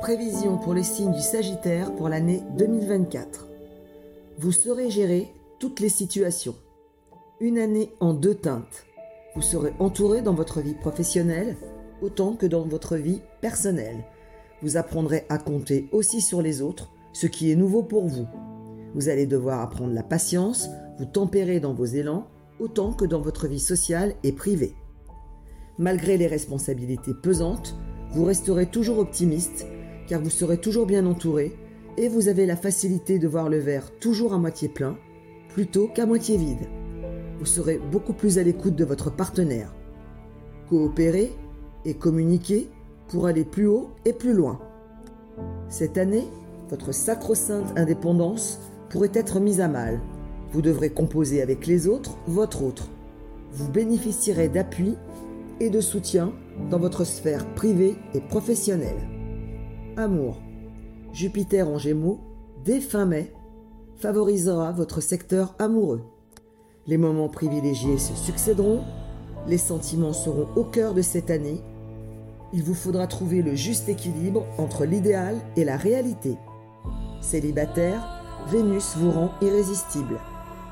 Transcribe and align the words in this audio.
Prévision 0.00 0.56
pour 0.56 0.72
les 0.72 0.82
signes 0.82 1.12
du 1.12 1.20
Sagittaire 1.20 1.94
pour 1.94 2.08
l'année 2.08 2.42
2024. 2.56 3.46
Vous 4.38 4.50
saurez 4.50 4.88
gérer 4.88 5.28
toutes 5.58 5.78
les 5.78 5.90
situations. 5.90 6.54
Une 7.38 7.58
année 7.58 7.92
en 8.00 8.14
deux 8.14 8.34
teintes. 8.34 8.86
Vous 9.36 9.42
serez 9.42 9.74
entouré 9.78 10.22
dans 10.22 10.32
votre 10.32 10.62
vie 10.62 10.72
professionnelle 10.74 11.54
autant 12.00 12.32
que 12.32 12.46
dans 12.46 12.62
votre 12.62 12.96
vie 12.96 13.20
personnelle. 13.42 14.02
Vous 14.62 14.78
apprendrez 14.78 15.26
à 15.28 15.36
compter 15.36 15.90
aussi 15.92 16.22
sur 16.22 16.40
les 16.40 16.62
autres, 16.62 16.90
ce 17.12 17.26
qui 17.26 17.50
est 17.50 17.56
nouveau 17.56 17.82
pour 17.82 18.06
vous. 18.06 18.26
Vous 18.94 19.10
allez 19.10 19.26
devoir 19.26 19.60
apprendre 19.60 19.92
la 19.92 20.02
patience, 20.02 20.70
vous 20.98 21.04
tempérer 21.04 21.60
dans 21.60 21.74
vos 21.74 21.84
élans, 21.84 22.26
autant 22.58 22.94
que 22.94 23.04
dans 23.04 23.20
votre 23.20 23.48
vie 23.48 23.60
sociale 23.60 24.14
et 24.22 24.32
privée. 24.32 24.74
Malgré 25.76 26.16
les 26.16 26.26
responsabilités 26.26 27.12
pesantes, 27.22 27.76
vous 28.12 28.24
resterez 28.24 28.66
toujours 28.66 28.98
optimiste, 28.98 29.66
car 30.10 30.20
vous 30.20 30.28
serez 30.28 30.58
toujours 30.58 30.86
bien 30.86 31.06
entouré, 31.06 31.56
et 31.96 32.08
vous 32.08 32.26
avez 32.26 32.44
la 32.44 32.56
facilité 32.56 33.20
de 33.20 33.28
voir 33.28 33.48
le 33.48 33.58
verre 33.58 33.92
toujours 34.00 34.34
à 34.34 34.38
moitié 34.38 34.68
plein, 34.68 34.96
plutôt 35.50 35.86
qu'à 35.86 36.04
moitié 36.04 36.36
vide. 36.36 36.66
Vous 37.38 37.46
serez 37.46 37.78
beaucoup 37.92 38.12
plus 38.12 38.36
à 38.36 38.42
l'écoute 38.42 38.74
de 38.74 38.84
votre 38.84 39.14
partenaire. 39.14 39.72
Coopérer 40.68 41.30
et 41.84 41.94
communiquer 41.94 42.68
pour 43.06 43.26
aller 43.26 43.44
plus 43.44 43.68
haut 43.68 43.90
et 44.04 44.12
plus 44.12 44.32
loin. 44.32 44.58
Cette 45.68 45.96
année, 45.96 46.26
votre 46.70 46.90
sacro-sainte 46.90 47.78
indépendance 47.78 48.58
pourrait 48.88 49.12
être 49.14 49.38
mise 49.38 49.60
à 49.60 49.68
mal. 49.68 50.00
Vous 50.50 50.60
devrez 50.60 50.90
composer 50.90 51.40
avec 51.40 51.68
les 51.68 51.86
autres 51.86 52.18
votre 52.26 52.64
autre. 52.64 52.88
Vous 53.52 53.68
bénéficierez 53.68 54.48
d'appui 54.48 54.96
et 55.60 55.70
de 55.70 55.80
soutien 55.80 56.32
dans 56.68 56.80
votre 56.80 57.04
sphère 57.04 57.46
privée 57.54 57.94
et 58.12 58.20
professionnelle. 58.20 59.19
Amour. 59.96 60.40
Jupiter 61.12 61.68
en 61.68 61.78
Gémeaux, 61.78 62.20
dès 62.64 62.80
fin 62.80 63.06
mai, 63.06 63.32
favorisera 63.96 64.72
votre 64.72 65.00
secteur 65.00 65.54
amoureux. 65.58 66.02
Les 66.86 66.96
moments 66.96 67.28
privilégiés 67.28 67.98
se 67.98 68.14
succéderont, 68.14 68.82
les 69.46 69.58
sentiments 69.58 70.12
seront 70.12 70.48
au 70.56 70.64
cœur 70.64 70.94
de 70.94 71.02
cette 71.02 71.30
année 71.30 71.62
il 72.52 72.64
vous 72.64 72.74
faudra 72.74 73.06
trouver 73.06 73.42
le 73.42 73.54
juste 73.54 73.88
équilibre 73.88 74.44
entre 74.58 74.84
l'idéal 74.84 75.36
et 75.56 75.64
la 75.64 75.76
réalité. 75.76 76.36
Célibataire, 77.20 78.02
Vénus 78.48 78.96
vous 78.96 79.10
rend 79.10 79.30
irrésistible. 79.40 80.18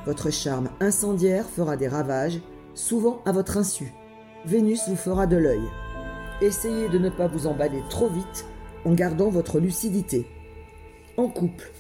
Votre 0.04 0.30
charme 0.30 0.70
incendiaire 0.80 1.44
fera 1.46 1.76
des 1.76 1.86
ravages, 1.86 2.40
souvent 2.74 3.20
à 3.26 3.32
votre 3.32 3.58
insu. 3.58 3.92
Vénus 4.44 4.88
vous 4.88 4.96
fera 4.96 5.26
de 5.26 5.36
l'œil. 5.36 5.62
Essayez 6.40 6.88
de 6.88 6.98
ne 6.98 7.10
pas 7.10 7.28
vous 7.28 7.46
emballer 7.46 7.82
trop 7.90 8.08
vite 8.08 8.46
en 8.84 8.92
gardant 8.92 9.30
votre 9.30 9.60
lucidité. 9.60 10.26
En 11.16 11.28
couple, 11.28 11.70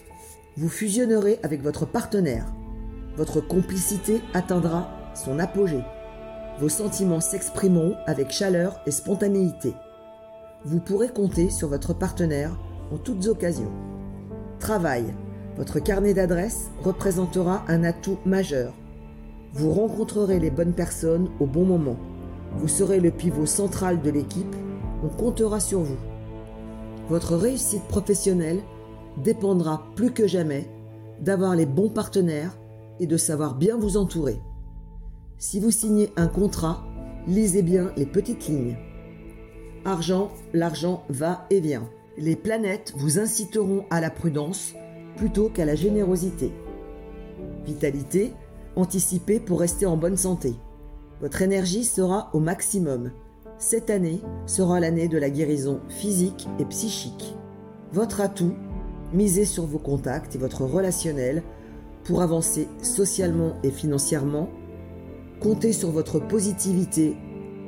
vous 0.56 0.68
fusionnerez 0.68 1.38
avec 1.42 1.62
votre 1.62 1.86
partenaire. 1.86 2.52
Votre 3.16 3.40
complicité 3.40 4.20
atteindra 4.34 4.90
son 5.14 5.38
apogée. 5.38 5.84
Vos 6.58 6.68
sentiments 6.68 7.20
s'exprimeront 7.20 7.96
avec 8.06 8.30
chaleur 8.30 8.80
et 8.86 8.90
spontanéité 8.90 9.74
vous 10.64 10.80
pourrez 10.80 11.08
compter 11.08 11.50
sur 11.50 11.68
votre 11.68 11.94
partenaire 11.94 12.58
en 12.92 12.98
toutes 12.98 13.26
occasions. 13.26 13.70
Travail. 14.58 15.04
Votre 15.56 15.78
carnet 15.78 16.14
d'adresses 16.14 16.70
représentera 16.82 17.64
un 17.68 17.84
atout 17.84 18.18
majeur. 18.24 18.74
Vous 19.52 19.72
rencontrerez 19.72 20.38
les 20.38 20.50
bonnes 20.50 20.72
personnes 20.72 21.30
au 21.40 21.46
bon 21.46 21.64
moment. 21.64 21.96
Vous 22.56 22.68
serez 22.68 23.00
le 23.00 23.10
pivot 23.10 23.46
central 23.46 24.02
de 24.02 24.10
l'équipe. 24.10 24.54
On 25.04 25.08
comptera 25.08 25.60
sur 25.60 25.80
vous. 25.80 25.96
Votre 27.08 27.36
réussite 27.36 27.84
professionnelle 27.84 28.60
dépendra 29.16 29.86
plus 29.96 30.12
que 30.12 30.26
jamais 30.26 30.68
d'avoir 31.20 31.56
les 31.56 31.66
bons 31.66 31.88
partenaires 31.88 32.58
et 33.00 33.06
de 33.06 33.16
savoir 33.16 33.54
bien 33.54 33.76
vous 33.76 33.96
entourer. 33.96 34.40
Si 35.38 35.60
vous 35.60 35.70
signez 35.70 36.12
un 36.16 36.26
contrat, 36.26 36.84
lisez 37.26 37.62
bien 37.62 37.92
les 37.96 38.06
petites 38.06 38.48
lignes. 38.48 38.76
Argent, 39.84 40.30
l'argent 40.52 41.04
va 41.08 41.46
et 41.50 41.60
vient. 41.60 41.88
Les 42.16 42.36
planètes 42.36 42.92
vous 42.96 43.18
inciteront 43.18 43.84
à 43.90 44.00
la 44.00 44.10
prudence 44.10 44.74
plutôt 45.16 45.48
qu'à 45.48 45.64
la 45.64 45.74
générosité. 45.74 46.52
Vitalité, 47.64 48.32
anticipez 48.76 49.40
pour 49.40 49.60
rester 49.60 49.86
en 49.86 49.96
bonne 49.96 50.16
santé. 50.16 50.54
Votre 51.20 51.42
énergie 51.42 51.84
sera 51.84 52.30
au 52.32 52.40
maximum. 52.40 53.12
Cette 53.58 53.90
année 53.90 54.20
sera 54.46 54.78
l'année 54.78 55.08
de 55.08 55.18
la 55.18 55.30
guérison 55.30 55.80
physique 55.88 56.46
et 56.60 56.64
psychique. 56.66 57.34
Votre 57.92 58.20
atout, 58.20 58.54
misez 59.12 59.44
sur 59.44 59.66
vos 59.66 59.80
contacts 59.80 60.36
et 60.36 60.38
votre 60.38 60.62
relationnel 60.62 61.42
pour 62.04 62.22
avancer 62.22 62.68
socialement 62.82 63.56
et 63.64 63.72
financièrement. 63.72 64.48
Comptez 65.40 65.72
sur 65.72 65.90
votre 65.90 66.20
positivité, 66.20 67.16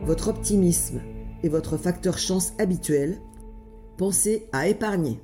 votre 0.04 0.28
optimisme 0.28 1.00
et 1.42 1.48
votre 1.48 1.76
facteur 1.76 2.18
chance 2.18 2.52
habituel, 2.58 3.20
pensez 3.96 4.48
à 4.52 4.68
épargner. 4.68 5.20